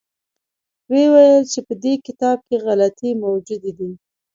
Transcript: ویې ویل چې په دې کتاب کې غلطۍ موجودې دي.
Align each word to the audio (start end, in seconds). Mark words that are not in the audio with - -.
ویې 0.91 1.05
ویل 1.13 1.43
چې 1.51 1.59
په 1.67 1.73
دې 1.83 1.93
کتاب 2.05 2.37
کې 2.47 2.55
غلطۍ 2.65 3.11
موجودې 3.23 3.71
دي. 3.77 3.91